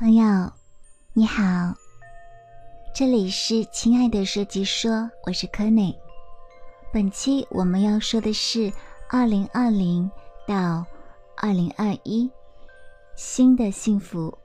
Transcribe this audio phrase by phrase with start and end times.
[0.00, 0.50] 朋友，
[1.12, 1.74] 你好，
[2.94, 5.94] 这里是亲爱的设计说，我是柯内。
[6.90, 8.72] 本期我们要说的是
[9.10, 10.10] 二零二零
[10.48, 10.86] 到
[11.36, 12.30] 二零二一
[13.14, 14.38] 新的幸福，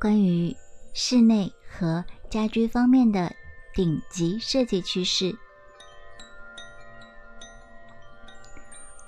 [0.00, 0.56] 关于
[0.92, 3.32] 室内和家居方面的
[3.74, 5.36] 顶级设计趋势。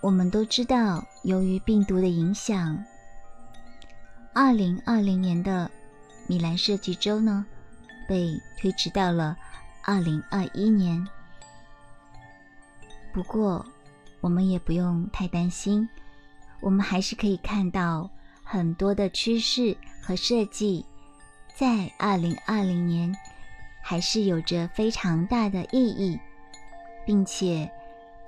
[0.01, 2.77] 我们都知道，由于病毒的影响。
[4.33, 5.69] 二零二零年的
[6.29, 7.45] 米兰设计周呢，
[8.07, 9.37] 被推迟到了
[9.83, 11.05] 二零二一年。
[13.13, 13.67] 不过，
[14.21, 15.89] 我们也不用太担心，
[16.61, 18.09] 我们还是可以看到
[18.45, 20.87] 很多的趋势和设计，
[21.57, 23.13] 在二零二零年
[23.83, 26.17] 还是有着非常大的意义，
[27.05, 27.69] 并且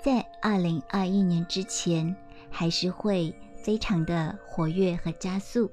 [0.03, 2.15] 在二零二一年之前，
[2.51, 5.71] 还是会非常的活跃和加速。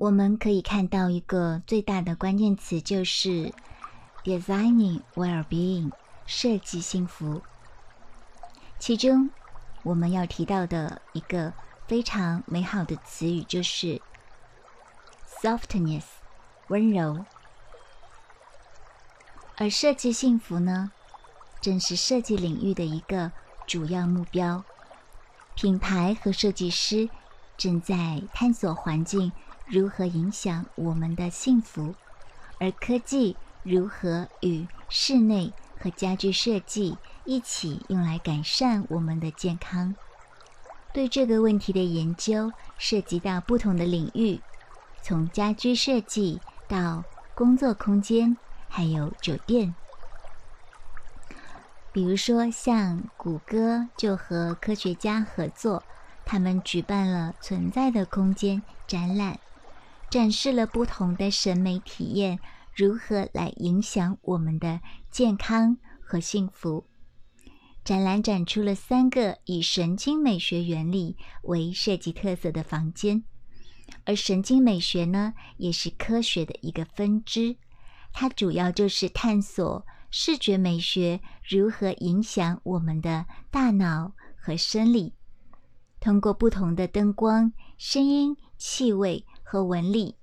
[0.00, 3.52] 我们可以看到一个最大的关键词，就是
[4.22, 5.90] designing well-being，
[6.24, 7.42] 设计幸福。
[8.78, 9.28] 其中，
[9.82, 11.52] 我们要提到的一个
[11.88, 14.00] 非常美好的词语就是
[15.42, 16.04] softness，
[16.68, 17.24] 温柔。
[19.56, 20.92] 而设计幸福呢，
[21.60, 23.32] 正是设计领域的一个
[23.66, 24.62] 主要目标。
[25.56, 27.10] 品牌和设计师
[27.56, 29.32] 正在探索环境。
[29.70, 31.94] 如何影响我们的幸福？
[32.58, 39.94] 而科技如何与室内和家具设计一起用来改善我们的健康？
[40.92, 44.40] 对这个问题的研究涉及到不同的领域，
[45.02, 48.36] 从家居设计到工作空间，
[48.68, 49.74] 还有酒店。
[51.92, 55.82] 比如说，像谷歌就和科学家合作，
[56.24, 59.38] 他们举办了存在的空间展览。
[60.10, 62.38] 展示了不同的审美体验
[62.74, 66.86] 如何来影响我们的健康和幸福。
[67.84, 73.22] 展览展出了三个以神经美学原理为设计特色的房间，
[74.04, 77.56] 而神经美学呢，也是科学的一个分支。
[78.12, 85.14] 它主要就是探索视觉美学如何影响我们的大脑和生理，
[86.00, 89.24] 通过不同的灯光、声音、气味。
[89.50, 90.16] 和纹理，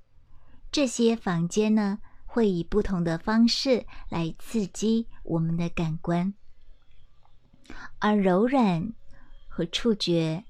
[0.72, 1.98] 这些房间呢
[2.28, 6.36] 会以不同的方式来刺激我们的感官，
[7.98, 8.94] 而柔软
[9.48, 10.44] 和触觉，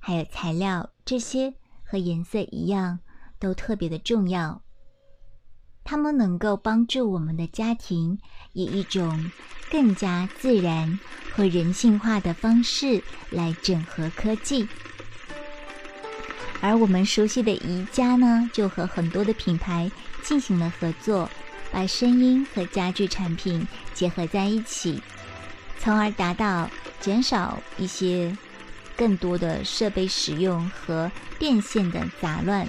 [0.00, 2.98] 还有材料这些和颜色一样，
[3.38, 4.60] 都特别的重要。
[5.84, 8.18] 它们能够帮助我们的家庭
[8.54, 9.30] 以一种
[9.70, 10.98] 更加自然
[11.32, 14.66] 和人性化的方式来整合科技。
[16.62, 19.90] 而我们熟悉的宜家呢，就和很多的品牌
[20.22, 21.28] 进行了合作，
[21.72, 25.02] 把声音和家具产品结合在一起，
[25.80, 28.38] 从而达到减少一些
[28.96, 32.64] 更多的设备使用和电线的杂乱。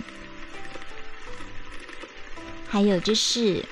[2.67, 3.63] 还有就是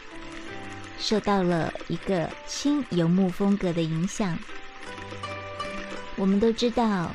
[0.99, 4.37] 受到了一个轻游牧风格的影响。
[6.15, 7.11] 我们都知道。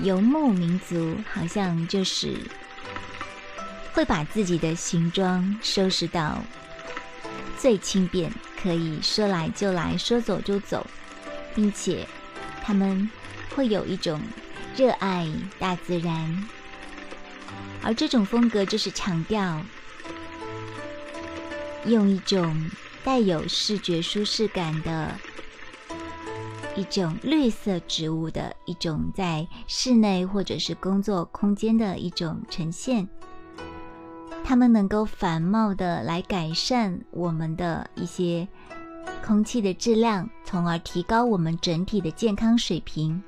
[0.00, 2.36] 游牧民族好像就是
[3.92, 6.42] 会把自己的行装收拾到
[7.56, 10.86] 最轻便，可以说来就来说走就走，
[11.54, 12.06] 并且
[12.62, 13.08] 他们
[13.54, 14.20] 会有一种
[14.76, 15.26] 热爱
[15.58, 16.48] 大自然，
[17.82, 19.64] 而这种风格就是强调
[21.86, 22.70] 用一种
[23.04, 25.16] 带有视觉舒适感的。
[26.76, 33.08] 一种绿色植物的一种在室内或者是工作空间的一种呈现，
[34.42, 38.48] 它们能够繁茂的来改善我们的一些
[39.24, 43.22] 空气的质量，从而提高我们整体的健康水平。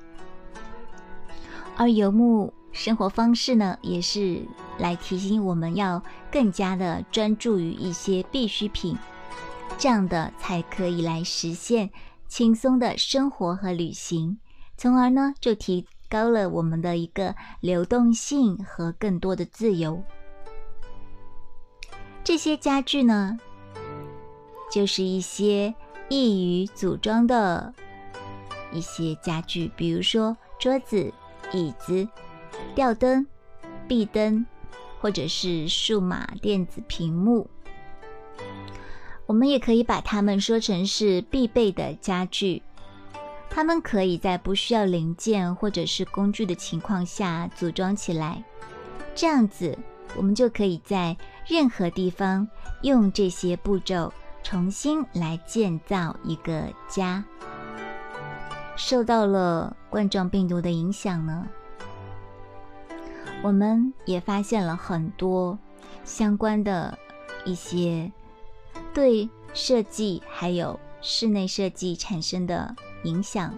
[1.77, 4.41] 而游牧生活方式呢，也是
[4.77, 8.97] 来提醒我们要更加的专注于一些必需品，
[9.77, 11.89] 这样的才可以来实现。
[12.27, 14.39] 轻松的生活和旅行，
[14.77, 20.03] 从而呢就提高了我们的一个流动性和更多的自由。
[22.23, 23.37] 这些家具呢，
[24.71, 25.73] 就是一些
[26.09, 27.73] 易于组装的
[28.71, 31.13] 一些家具，比如说桌子、
[31.53, 32.07] 椅子、
[32.75, 33.25] 吊灯、
[33.87, 34.45] 壁灯，
[34.99, 37.49] 或者是数码电子屏幕。
[39.27, 42.63] 我们也可以把它们说成是必备的家具，
[43.49, 48.41] 它们可以在不需要零件或者是工具的情况下组装起来，
[49.13, 49.77] 这样子
[50.15, 51.15] 我们就可以在
[51.45, 52.47] 任何地方
[52.83, 57.23] 用这些步骤重新来建造一个家。
[58.77, 61.45] 受到了冠状病毒的影响呢，
[63.41, 65.59] 我们也发现了很多
[66.05, 66.97] 相关的
[67.43, 68.09] 一些
[68.93, 72.75] 对设计还有室内设计产生的。
[73.03, 73.53] 影响，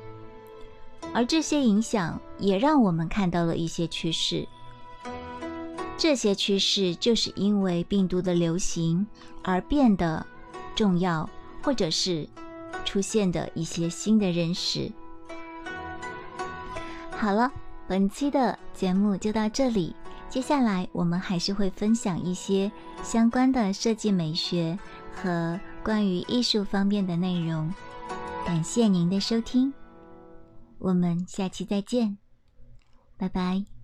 [1.14, 4.46] 而这些影响也让我们看到了一些趋势。
[5.98, 9.08] 这些趋势就是因为病毒的流行
[9.42, 10.24] 而变得
[10.76, 11.28] 重要，
[11.64, 12.28] 或者是
[12.84, 14.92] 出现的一些新的认识。
[17.12, 17.52] 好了，
[17.88, 19.96] 本期的节目就到这里，
[20.30, 22.70] 接下来我们还是会分享一些
[23.02, 24.78] 相关的设计美学
[25.16, 27.74] 和关于艺术方面的内容。
[28.46, 29.74] 感谢您的收听，
[30.78, 32.18] 我们下期再见，
[33.18, 33.79] 拜拜。